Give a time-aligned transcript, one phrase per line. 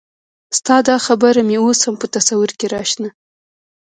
[0.57, 3.09] ستا دا خبره مې اوس هم په تصور کې راشنه